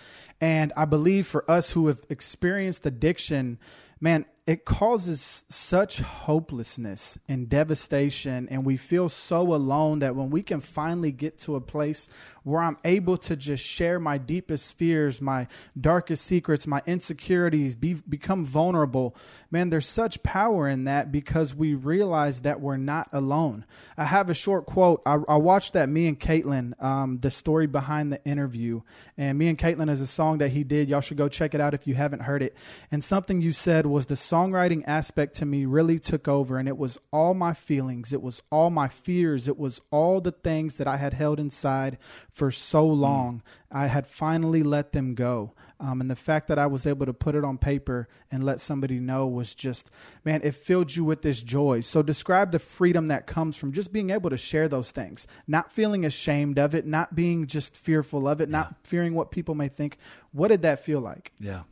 [0.42, 3.58] And I believe for us who have experienced addiction,
[4.02, 10.42] man, it causes such hopelessness and devastation, and we feel so alone that when we
[10.42, 12.08] can finally get to a place
[12.44, 15.48] where I'm able to just share my deepest fears, my
[15.80, 19.16] darkest secrets, my insecurities, be, become vulnerable,
[19.52, 23.64] man, there's such power in that because we realize that we're not alone.
[23.96, 25.04] I have a short quote.
[25.06, 28.82] I, I watched that me and Caitlin, um, the story behind the interview,
[29.18, 30.90] and me and Caitlin is a song that he did.
[30.90, 32.56] Y'all should go check it out if you haven't heard it.
[32.92, 36.78] And something you said was the songwriting aspect to me really took over, and it
[36.78, 40.88] was all my feelings, it was all my fears, it was all the things that
[40.88, 41.98] I had held inside
[42.30, 43.44] for so long.
[43.70, 45.54] I had finally let them go.
[45.82, 48.62] Um, and the fact that I was able to put it on paper and let
[48.62, 49.90] somebody know was just,
[50.24, 51.82] man, it filled you with this joy.
[51.82, 55.72] So describe the freedom that comes from just being able to share those things, not
[55.72, 59.70] feeling ashamed of it, not being just fearful of it, not fearing what people may
[59.70, 59.98] think.
[60.32, 61.32] What did that feel like?
[61.40, 61.64] Yeah.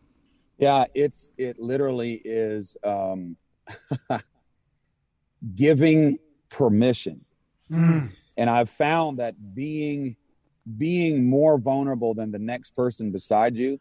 [0.59, 3.37] Yeah, it's it literally is um,
[5.55, 6.19] giving
[6.49, 7.25] permission,
[8.37, 10.15] and I've found that being
[10.77, 13.79] being more vulnerable than the next person beside you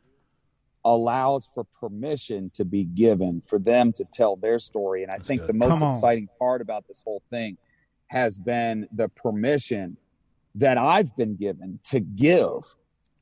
[0.84, 5.02] allows for permission to be given for them to tell their story.
[5.02, 5.48] And I think good.
[5.48, 7.58] the most exciting part about this whole thing
[8.06, 9.98] has been the permission
[10.54, 12.62] that I've been given to give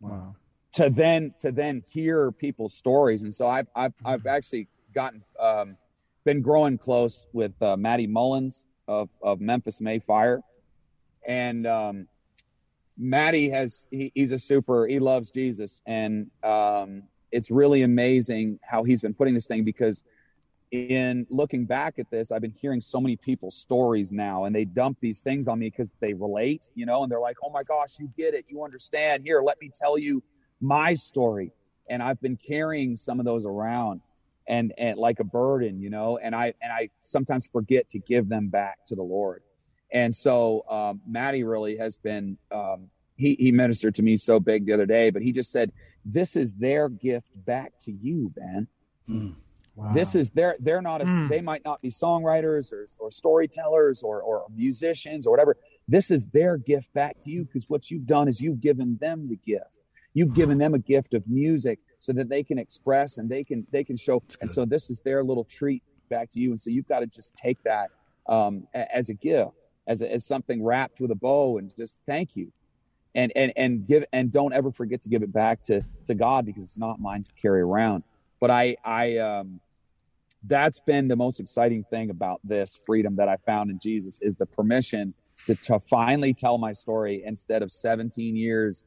[0.00, 0.34] Wow.
[0.76, 3.22] To then to then hear people's stories.
[3.22, 4.06] And so i've i've, Mm-hmm.
[4.08, 5.76] I've actually gotten um,
[6.24, 10.40] been growing close with uh, Matty Mullins of, of Memphis May Fire.
[11.26, 12.08] And um,
[12.98, 15.82] Matty has he, he's a super he loves jesus.
[15.86, 20.02] And um, it's really amazing how he's been putting this thing because
[20.72, 24.64] in looking back at this i've been hearing so many people's stories now and they
[24.64, 27.62] dump these things on me because they relate you know and they're like oh my
[27.62, 28.44] gosh you get it.
[28.48, 29.22] You understand.
[29.24, 30.22] Here let me tell you
[30.60, 31.52] my story
[31.88, 34.00] and i've been carrying some of those around
[34.48, 38.28] and and like a burden you know and i and i sometimes forget to give
[38.28, 39.42] them back to the lord.
[39.92, 44.66] And so um, Matty really has been um, he, he ministered to me so big
[44.66, 45.70] the other day but he just said
[46.04, 48.66] this is their gift back to you man
[49.76, 49.92] Wow.
[49.92, 51.28] this is they're they're not a, Mm.
[51.28, 55.56] they might not be songwriters or, or storytellers or, or musicians or whatever.
[55.86, 59.28] This is their gift back to you because what you've done is you've given them
[59.28, 59.66] the gift
[60.16, 63.66] you've given them a gift of music so that they can express and they can
[63.70, 64.22] they can show.
[64.40, 66.50] And so this is their little treat back to you.
[66.50, 67.90] And so you've got to just take that
[68.26, 69.52] um, as a gift
[69.86, 72.50] as, a, as something wrapped with a bow and just thank you.
[73.14, 76.44] And and and give and don't ever forget to give it back to to god
[76.44, 78.02] because it's not mine to carry around.
[78.40, 79.60] But i i um
[80.44, 84.36] that's been the most exciting thing about this freedom that I found in Jesus is
[84.36, 85.12] the permission
[85.46, 88.84] to, to finally tell my story instead of 17 years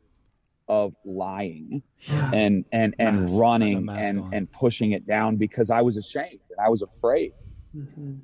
[0.69, 3.31] of lying and and and Nice.
[3.31, 4.33] Putting a running and on.
[4.33, 7.33] and pushing it down because I was ashamed and I was afraid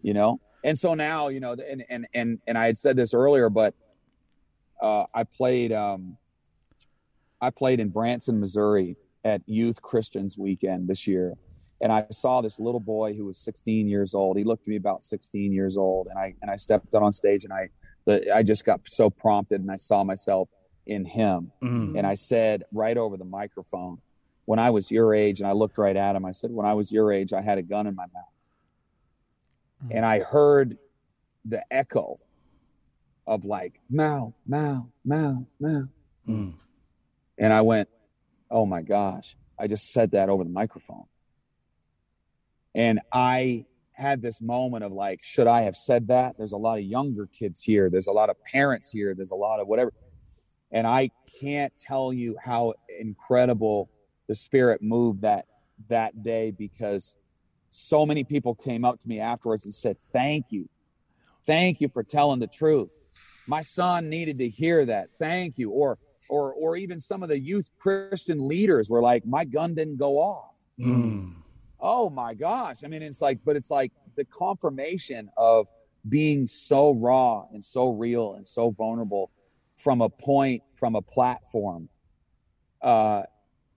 [0.01, 3.13] you know and so now you know and and and, and I had said this
[3.13, 3.73] earlier but
[4.81, 6.17] uh, I played um
[7.41, 11.34] I played in Branson Missouri at Youth Christians Weekend this year
[11.81, 14.38] and I saw this little boy who was 16 years old.
[14.38, 17.12] He looked to be about 16 years old, and I and I stepped out on
[17.12, 17.69] stage, and I
[18.34, 20.47] I just got so prompted, and I saw myself
[20.85, 21.97] in him, Mm.
[21.97, 24.01] and I said right over the microphone,
[24.45, 26.25] "When I was your age," and I looked right at him.
[26.25, 30.05] I said, "When I was your age, I had a gun in my mouth," and
[30.05, 30.77] I heard
[31.43, 32.19] the echo
[33.27, 35.89] of like mouth, mouth, mouth, mouth,
[36.27, 36.53] Mm.
[37.37, 37.89] and I went,
[38.51, 41.05] "Oh my gosh!" I just said that over the microphone.
[42.73, 46.37] And I had this moment of like, should I have said that?
[46.37, 47.89] There's a lot of younger kids here.
[47.89, 49.15] There's a lot of parents here.
[49.15, 49.93] There's a lot of whatever.
[50.75, 51.09] And I
[51.39, 53.89] can't tell you how incredible
[54.27, 55.45] the spirit moved that
[55.88, 57.15] that day because
[57.71, 60.67] so many people came up to me afterwards and said, Thank you.
[61.45, 62.91] Thank you for telling the truth.
[63.47, 65.07] My son needed to hear that.
[65.17, 65.71] Thank you.
[65.71, 69.97] Or or or even some of the youth Christian leaders were like, My gun didn't
[69.97, 71.35] go off Mm.
[71.79, 72.83] oh my gosh.
[72.83, 75.67] I mean, it's like, but it's like the confirmation of
[76.09, 79.31] being so raw and so real and so vulnerable
[79.77, 81.89] from a point, from a platform.
[82.81, 83.23] Uh,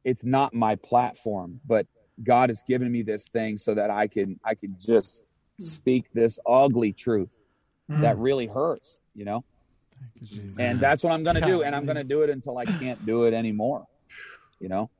[0.04, 1.86] it's not my platform, but
[2.22, 5.24] God has given me this thing so that I can, I can just
[5.60, 7.36] speak this ugly truth
[8.02, 9.44] that really hurts, you know?
[10.58, 11.62] And that's what I'm going to do.
[11.62, 13.86] And I'm going to do it until I can't do it anymore,
[14.60, 14.90] you know?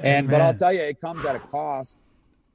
[0.00, 1.96] And, but I'll tell you, it comes at a cost.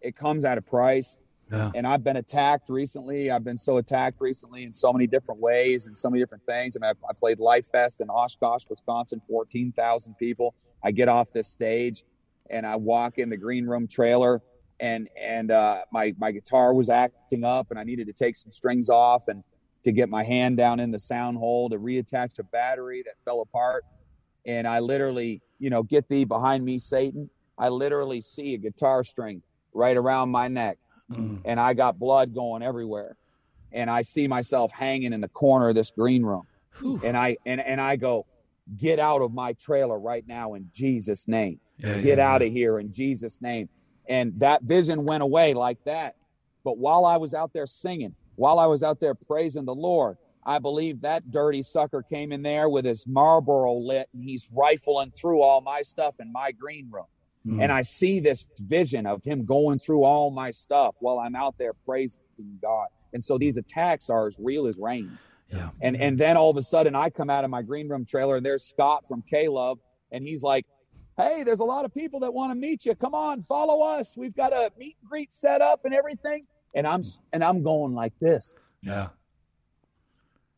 [0.01, 1.17] It comes at a price.
[1.53, 1.71] Yeah.
[1.75, 3.29] And I've been attacked recently.
[3.29, 6.75] I've been so attacked recently in so many different ways and so many different things.
[6.75, 10.55] I mean, I, I played Life Fest in Oshkosh, Wisconsin, 14,000 people.
[10.83, 12.03] I get off this stage
[12.49, 14.41] and I walk in the green room trailer
[14.79, 18.49] and, and, uh, my, my guitar was acting up and I needed to take some
[18.49, 19.43] strings off and
[19.83, 23.41] to get my hand down in the sound hole to reattach a battery that fell
[23.41, 23.85] apart.
[24.45, 27.29] And I literally, you know, get thee behind me, Satan.
[27.57, 30.77] I literally see a guitar string right around my neck
[31.15, 31.41] Mm.
[31.45, 33.15] and I got blood going everywhere.
[33.71, 36.43] And I see myself hanging in the corner of this green room.
[37.03, 38.25] And I and, and I go,
[38.77, 41.59] get out of my trailer right now in Jesus' name.
[41.77, 43.69] Yeah, get yeah, out of here in Jesus' name.
[44.07, 46.15] And that vision went away like that.
[46.63, 50.17] But while I was out there singing, while I was out there praising the Lord,
[50.45, 55.11] I believe that dirty sucker came in there with his Marlboro lit and he's rifling
[55.11, 57.05] through all my stuff in my green room.
[57.45, 57.71] And mm-hmm.
[57.71, 61.73] I see this vision of him going through all my stuff while I'm out there
[61.85, 62.19] praising
[62.61, 62.87] God.
[63.11, 65.17] And so these attacks are as real as rain.
[65.51, 65.69] Yeah.
[65.81, 68.37] And and then all of a sudden I come out of my green room trailer
[68.37, 69.79] and there's Scott from Caleb
[70.11, 70.65] and he's like,
[71.17, 72.95] "Hey, there's a lot of people that want to meet you.
[72.95, 74.15] Come on, follow us.
[74.15, 77.19] We've got a meet and greet set up and everything." And I'm mm.
[77.33, 78.55] and I'm going like this.
[78.81, 79.09] Yeah.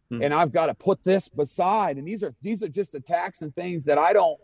[0.10, 0.22] Hmm.
[0.22, 3.54] And I've got to put this beside and these are these are just attacks and
[3.56, 4.40] things that I don't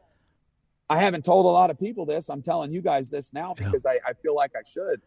[0.92, 2.30] I haven't told a lot of people this.
[2.30, 3.66] I'm telling you guys this now Yeah.
[3.68, 5.00] because I, I feel like I should.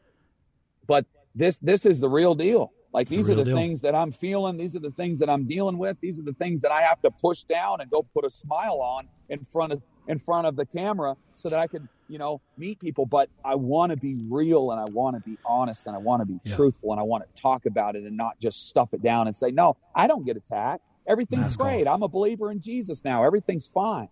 [0.87, 2.73] But this this is the real deal.
[2.93, 3.57] Like It's these are the deal.
[3.57, 4.57] things that I'm feeling.
[4.57, 5.97] These are the things that I'm dealing with.
[6.01, 8.81] These are the things that I have to push down and go put a smile
[8.81, 12.41] on in front of in front of the camera so that I could, you know,
[12.57, 13.05] meet people.
[13.05, 16.21] But I want to be real and I want to be honest and I want
[16.23, 16.55] to be Yeah.
[16.57, 19.35] truthful and I want to talk about it and not just stuff it down and
[19.37, 20.83] say, no, I don't get attacked.
[21.07, 21.87] Everything's Mask great.
[21.87, 21.97] off.
[21.97, 23.25] I'm a believer in Jesus now.
[23.25, 24.09] Everything's fine.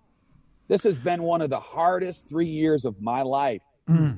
[0.72, 3.60] This has been one of the hardest three years of my life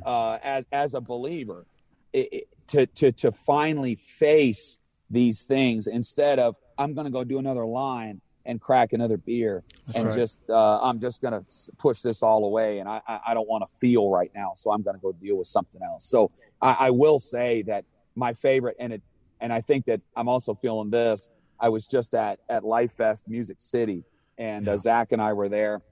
[0.06, 1.66] uh, as as a believer
[2.12, 4.78] it, it- to to to finally face
[5.10, 9.64] these things instead of I'm going to go do another line and crack another beer
[9.96, 10.14] and right.
[10.14, 11.44] just uh, I'm just going to
[11.76, 14.70] push this all away and I I, I don't want to feel right now so
[14.70, 16.04] I'm going to go deal with something else.
[16.08, 16.30] So
[16.62, 19.02] I, I will say that my favorite and it
[19.40, 21.28] and I think that I'm also feeling this.
[21.58, 24.04] I was just at at Life Fest Music City
[24.38, 24.74] and Yeah.
[24.74, 25.82] uh, Zach and I were there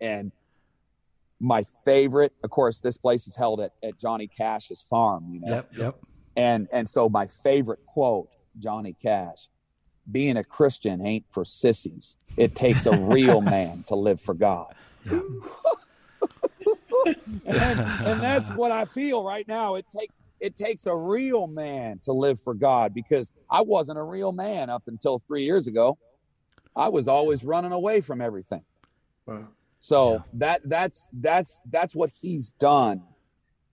[0.00, 0.32] and
[1.40, 5.54] my favorite of course this place is held at, at johnny cash's farm you know
[5.56, 5.70] Yep.
[5.76, 5.98] Yep.
[6.36, 9.48] and and so my favorite quote johnny cash
[10.10, 14.74] being a christian ain't for sissies it takes a real man to live for god
[15.10, 15.20] Yeah.
[17.46, 21.98] and, and that's what i feel right now it takes it takes a real man
[22.04, 25.96] to live for god because i wasn't a real man up until three years ago
[26.76, 28.62] i was always running away from everything
[29.80, 30.18] so Yeah.
[30.34, 33.02] that that's that's that's what he's done.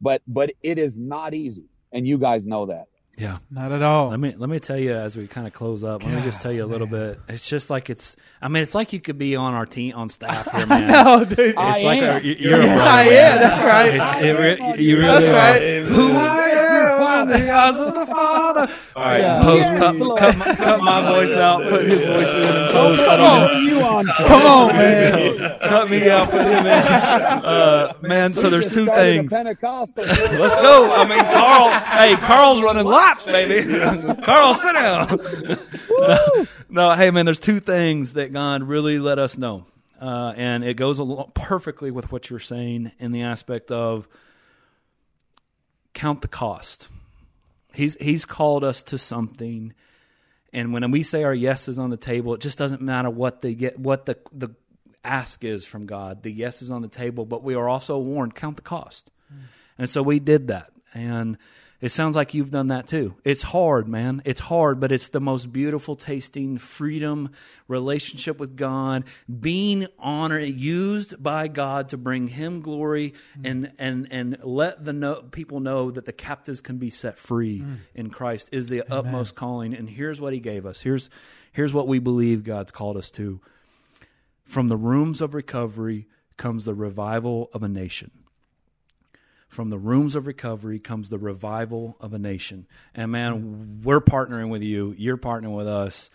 [0.02, 1.66] But but it is not easy.
[1.92, 2.88] And you guys know that.
[3.18, 3.38] Yeah.
[3.50, 4.10] Not at all.
[4.10, 6.04] Let me let me tell you as we kind of close up.
[6.04, 7.20] Let me just tell you a little bit.
[7.28, 8.16] It's just like it's.
[8.42, 10.88] I mean, it's like you could be on our team on staff here, man.
[10.92, 11.40] no, dude.
[11.40, 12.22] It's I like am.
[12.22, 12.90] a, you- you're a Yeah, brother.
[12.92, 13.34] I man.
[13.34, 13.40] am.
[13.42, 13.94] That's right.
[13.96, 14.18] It's,
[14.78, 15.34] it you really That's are.
[15.34, 15.84] right.
[15.84, 16.67] Who I am
[17.02, 18.72] in the eyes of the Father.
[18.96, 19.42] All right, Yeah.
[19.42, 20.20] post Yes, cut, Lord.
[20.20, 21.70] cut, my, cut my voice out.
[21.70, 23.02] Put his voice in and post.
[23.02, 23.56] I Come don't know.
[23.56, 25.60] on, you on Come on, man.
[25.62, 26.30] Cut me out.
[26.30, 26.84] Put him in.
[27.48, 29.32] Uh, man, so there's two things.
[29.32, 30.04] Pentecostal.
[30.08, 30.92] Let's go.
[30.92, 31.80] I mean, Carl.
[31.80, 33.68] Hey, Carl's running laps, baby.
[34.24, 35.20] Carl, sit down.
[35.90, 37.26] no, no, hey, man.
[37.26, 39.66] There's two things that God really let us know,
[40.02, 44.08] uh, and it goes along perfectly with what you're saying in the aspect of
[45.98, 46.90] count the cost.
[47.74, 49.74] He's He's called us to something,
[50.54, 53.42] and when we say our yes is on the table, it just doesn't matter what
[53.42, 54.50] the get what the the
[55.04, 56.24] ask is from God.
[56.24, 59.10] The yes is on the table, but we are also warned count the cost.
[59.78, 60.72] And so we did that.
[60.94, 61.38] And
[61.80, 63.16] it sounds like you've done that too.
[63.24, 64.24] It's hard, man.
[64.26, 67.30] It's hard, but it's the most beautiful tasting freedom,
[67.68, 69.04] relationship with God,
[69.40, 73.50] being honored, used by God to bring Him glory mm.
[73.50, 77.78] and and and let the people know that the captives can be set free mm.
[77.94, 79.76] in Christ is the utmost calling.
[79.76, 80.82] And here's what He gave us.
[80.82, 81.12] Here's
[81.52, 83.40] here's what we believe God's called us to.
[84.46, 86.08] From the rooms of recovery
[86.38, 88.12] comes the revival of a nation.
[89.48, 92.68] From the rooms of recovery comes the revival of a nation.
[92.94, 94.94] And man, we're partnering with you.
[94.98, 96.10] You're partnering with us.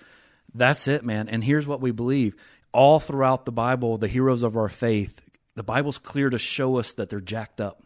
[0.55, 1.29] That's it, man.
[1.29, 2.37] And here's what we believe.
[2.73, 5.21] All throughout the Bible, the heroes of our faith,
[5.55, 7.83] the Bible's clear to show us that they're jacked up,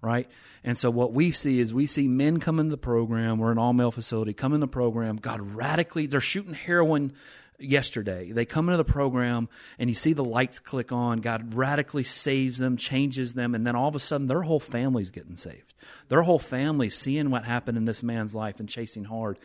[0.00, 0.28] right?
[0.64, 3.38] And so what we see is we see men come in the program.
[3.38, 4.32] We're an all male facility.
[4.32, 5.16] Come in the program.
[5.16, 7.12] God radically, they're shooting heroin
[7.58, 8.32] yesterday.
[8.32, 9.48] They come into the program
[9.78, 11.20] and you see the lights click on.
[11.20, 15.10] God radically saves them, changes them, and then all of a sudden their whole family's
[15.10, 15.74] getting saved.
[16.08, 19.38] Their whole family seeing what happened in this man's life and chasing hard.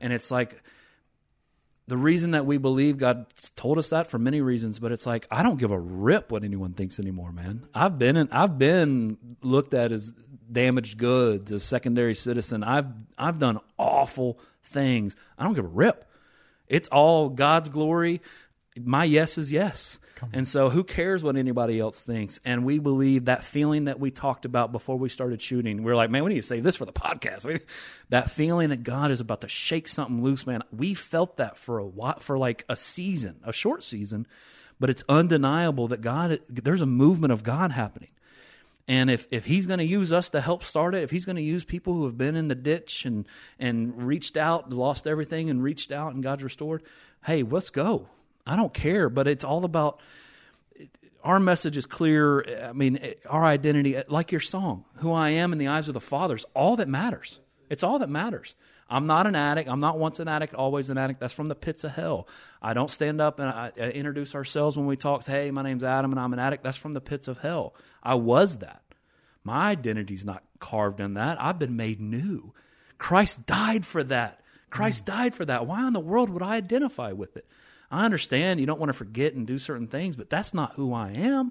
[0.00, 0.62] And it's like
[1.86, 3.26] the reason that we believe God
[3.56, 6.44] told us that for many reasons, but it's like I don't give a rip what
[6.44, 7.66] anyone thinks anymore, man.
[7.74, 10.12] I've been in, I've been looked at as
[10.50, 12.64] damaged goods, as secondary citizen.
[12.64, 12.88] I've
[13.18, 15.14] I've done awful things.
[15.38, 16.10] I don't give a rip.
[16.68, 18.20] It's all God's glory.
[18.80, 20.00] My yes is yes.
[20.32, 22.40] And so who cares what anybody else thinks?
[22.44, 25.82] And we believe that feeling that we talked about before we started shooting.
[25.82, 27.44] We are like, man, we need to save this for the podcast.
[27.44, 27.60] We,
[28.08, 30.62] that feeling that God is about to shake something loose, man.
[30.72, 34.26] We felt that for a while, for like a season, a short season,
[34.80, 38.10] but it's undeniable that God, there's a movement of God happening.
[38.86, 41.36] And if, if he's going to use us to help start it, if he's going
[41.36, 43.26] to use people who have been in the ditch and,
[43.58, 46.82] and reached out, lost everything and reached out and God's restored,
[47.24, 48.08] hey, let's go.
[48.46, 50.00] I don't care, but it's all about
[51.22, 52.68] our message is clear.
[52.68, 56.00] I mean, our identity, like your song, who I am in the eyes of the
[56.00, 57.40] Father, is all that matters.
[57.70, 58.54] It's all that matters.
[58.94, 59.68] I'm not an addict.
[59.68, 61.18] I'm not once an addict, always an addict.
[61.18, 62.28] That's from the pits of hell.
[62.62, 65.26] I don't stand up and I, I introduce ourselves when we talk.
[65.26, 66.62] Hey, my name's Adam and I'm an addict.
[66.62, 67.74] That's from the pits of hell.
[68.04, 68.82] I was that.
[69.42, 71.42] My identity's not carved in that.
[71.42, 72.54] I've been made new.
[72.96, 74.40] Christ died for that.
[74.70, 75.06] Christ mm.
[75.06, 75.66] died for that.
[75.66, 77.46] Why in the world would I identify with it?
[77.90, 80.94] I understand you don't want to forget and do certain things, but that's not who
[80.94, 81.50] I am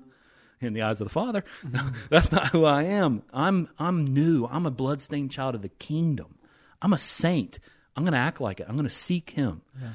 [0.62, 1.44] in the eyes of the Father.
[1.66, 1.90] Mm-hmm.
[2.10, 3.24] that's not who I am.
[3.34, 4.48] I'm I'm new.
[4.50, 6.38] I'm a bloodstained child of the kingdom.
[6.84, 7.60] I'm a saint.
[7.96, 8.68] I'm going to act like it.
[8.68, 9.62] I'm going to seek Him.
[9.82, 9.90] Yeah.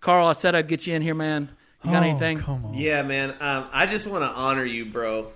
[0.00, 1.50] Carl, I said I'd get you in here, man.
[1.84, 2.38] You got oh, anything?
[2.38, 2.74] Come on.
[2.74, 3.34] Yeah, man.
[3.40, 5.32] Um, I just want to honor you, bro.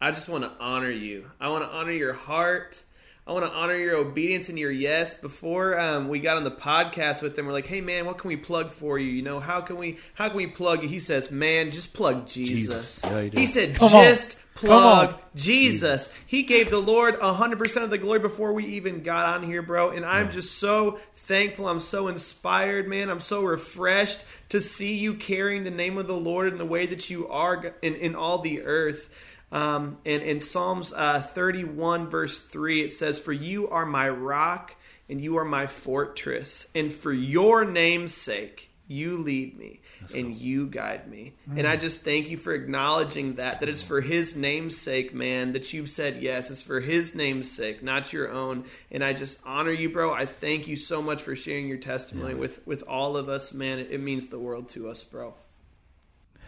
[0.00, 1.30] I just want to honor you.
[1.40, 2.82] I want to honor your heart.
[3.26, 5.14] I want to honor your obedience and your yes.
[5.14, 8.28] Before um, we got on the podcast with them, we're like, "Hey, man, what can
[8.28, 9.10] we plug for you?
[9.10, 12.26] You know, how can we how can we plug you?" He says, "Man, just plug
[12.26, 13.04] Jesus." Jesus.
[13.04, 14.40] Yeah, he, he, said, Come "Just on.
[14.54, 16.06] plug Jesus.
[16.06, 19.42] Jesus." He gave the Lord hundred percent of the glory before we even got on
[19.42, 19.90] here, bro.
[19.90, 20.32] And I'm yeah.
[20.32, 21.68] just so thankful.
[21.68, 23.10] I'm so inspired, man.
[23.10, 26.86] I'm so refreshed to see you carrying the name of the Lord in the way
[26.86, 29.08] that you are in, in all the earth.
[29.52, 34.74] Um, and in Psalms uh, 31, verse 3, it says, For you are my rock
[35.08, 40.32] and you are my fortress, and for your name's sake, you lead me Let's and
[40.32, 40.40] go.
[40.40, 41.32] you guide me.
[41.48, 41.58] Mm.
[41.58, 45.52] And I just thank you for acknowledging that, that it's for his name's sake, man,
[45.52, 46.50] that you've said yes.
[46.50, 48.64] It's for his name's sake, not your own.
[48.90, 50.12] And I just honor you, bro.
[50.12, 52.40] I thank you so much for sharing your testimony yeah.
[52.40, 53.78] with, with all of us, man.
[53.78, 55.34] It, it means the world to us, bro.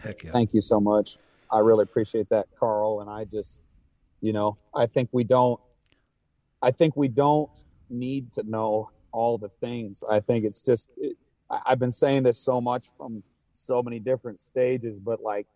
[0.01, 0.31] Heck yeah.
[0.31, 1.17] Thank you so much.
[1.49, 2.92] I really appreciate that, Carl.
[3.03, 3.63] And I just,
[4.21, 5.59] you know, I think we don't,
[6.61, 7.51] I think we don't
[7.89, 10.05] need to know all the things.
[10.09, 11.17] I think it's just, it,
[11.49, 13.21] I've been saying this so much from
[13.53, 15.47] so many different stages, but like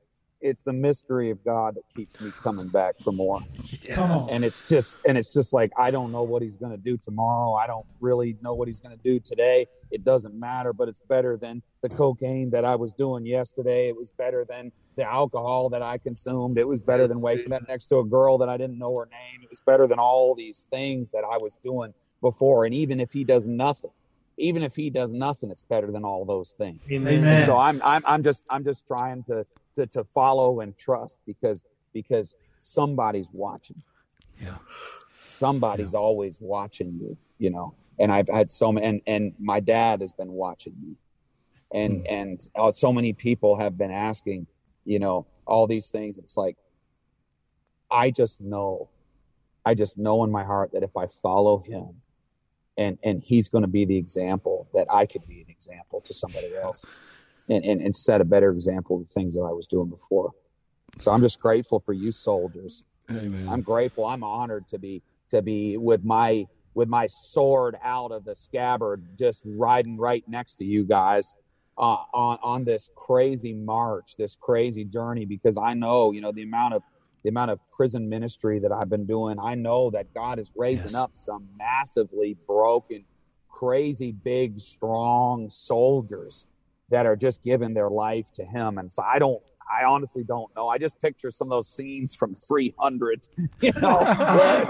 [0.41, 3.39] it's the mystery of God that keeps me coming back for more.
[3.83, 4.27] Yes.
[4.29, 6.97] And it's just and it's just like I don't know what he's going to do
[6.97, 7.53] tomorrow.
[7.53, 9.67] I don't really know what he's going to do today.
[9.91, 13.87] It doesn't matter, but it's better than the cocaine that I was doing yesterday.
[13.87, 16.57] It was better than the alcohol that I consumed.
[16.57, 19.05] It was better than waking up next to a girl that I didn't know her
[19.05, 19.43] name.
[19.43, 22.65] It was better than all these things that I was doing before.
[22.65, 23.91] And even if he does nothing,
[24.37, 26.79] even if he does nothing, it's better than all those things.
[26.91, 27.45] Amen.
[27.45, 29.45] So I'm, I'm, I'm just, I'm just trying to,
[29.77, 33.81] to, to follow and trust because, because somebody's watching.
[34.41, 34.57] Yeah.
[35.21, 35.99] Somebody's yeah.
[35.99, 40.13] always watching you, you know, and I've had so many, and, and my dad has
[40.13, 40.95] been watching me
[41.71, 42.05] and, mm.
[42.09, 44.47] and uh, so many people have been asking,
[44.85, 46.17] you know, all these things.
[46.17, 46.57] It's like,
[47.89, 48.89] I just know,
[49.65, 52.01] I just know in my heart that if I follow him,
[52.79, 56.13] and and he's going to be the example that I could be an example to
[56.13, 56.85] somebody else,
[57.49, 60.31] and, and and set a better example of the things that I was doing before.
[60.97, 62.83] So I'm just grateful for you soldiers.
[63.09, 63.47] Amen.
[63.49, 64.05] I'm grateful.
[64.05, 69.03] I'm honored to be to be with my with my sword out of the scabbard,
[69.17, 71.35] just riding right next to you guys
[71.77, 75.25] uh, on on this crazy march, this crazy journey.
[75.25, 76.83] Because I know, you know, the amount of
[77.23, 80.91] the amount of prison ministry that I've been doing, I know that God is raising
[80.91, 80.95] yes.
[80.95, 83.05] up some massively broken,
[83.49, 86.47] crazy, big, strong soldiers
[86.89, 88.77] that are just giving their life to Him.
[88.77, 90.69] And so I don't, I honestly don't know.
[90.69, 93.27] I just picture some of those scenes from 300.
[93.61, 93.99] You know,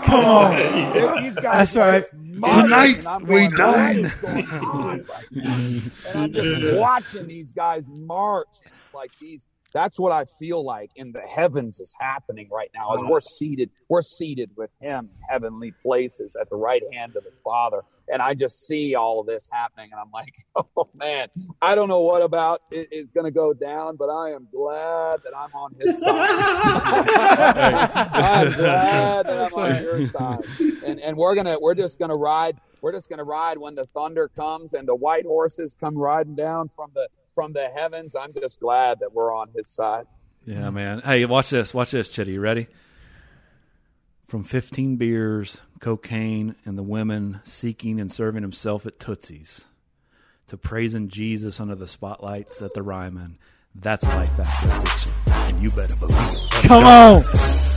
[0.06, 1.24] Come on.
[1.24, 2.04] these guys That's right.
[2.12, 4.12] Tonight we dine.
[4.26, 8.48] and I'm just watching these guys march.
[8.64, 9.46] And it's like these.
[9.74, 12.94] That's what I feel like in the heavens is happening right now.
[12.94, 13.10] As uh-huh.
[13.12, 17.34] we're seated, we're seated with Him in heavenly places at the right hand of the
[17.44, 20.34] Father, and I just see all of this happening, and I'm like,
[20.78, 21.28] oh man,
[21.62, 25.22] I don't know what about it is going to go down, but I am glad
[25.24, 26.16] that I'm on His side.
[28.10, 30.46] I'm glad that I'm on your side,
[30.86, 32.58] and and we're gonna we're just gonna ride.
[32.82, 36.70] We're just gonna ride when the thunder comes and the white horses come riding down
[36.76, 38.16] from the from the heavens.
[38.16, 40.06] I'm just glad that we're on His side.
[40.44, 41.02] Yeah, man.
[41.02, 41.72] Hey, watch this.
[41.72, 42.32] Watch this, Chitty.
[42.32, 42.66] You ready?
[44.28, 49.66] From 15 beers, cocaine, and the women seeking and serving himself at Tootsie's
[50.48, 53.38] to praising Jesus under the spotlights at the Ryman.
[53.76, 55.12] That's life after addiction.
[55.28, 56.40] And you better believe it.
[56.56, 56.90] Let's Come go.
[56.90, 57.77] on.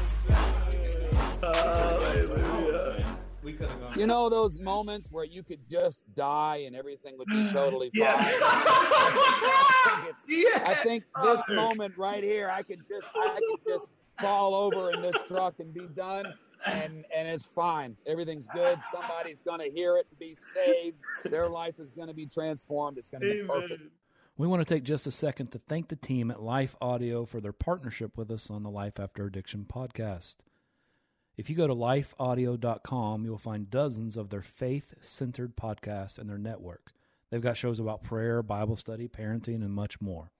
[3.95, 8.05] You know those moments where you could just die and everything would be totally fine.
[10.63, 15.01] I think this moment right here, I could just, I could just fall over in
[15.01, 16.25] this truck and be done,
[16.65, 17.97] and and it's fine.
[18.05, 18.79] Everything's good.
[18.91, 20.97] Somebody's gonna hear it and be saved.
[21.25, 22.97] Their life is gonna be transformed.
[22.97, 23.81] It's gonna be perfect.
[24.37, 27.41] We want to take just a second to thank the team at Life Audio for
[27.41, 30.37] their partnership with us on the Life After Addiction podcast.
[31.37, 36.37] If you go to lifeaudio.com, you'll find dozens of their faith centered podcasts and their
[36.37, 36.91] network.
[37.29, 40.31] They've got shows about prayer, Bible study, parenting, and much more.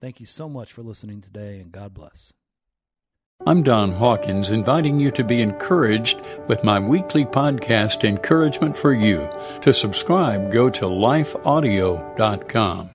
[0.00, 2.32] Thank you so much for listening today, and God bless.
[3.46, 9.28] I'm Don Hawkins, inviting you to be encouraged with my weekly podcast, Encouragement for You.
[9.62, 12.90] To subscribe, go to lifeaudio.com.